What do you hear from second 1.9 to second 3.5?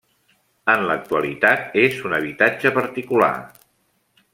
un habitatge particular.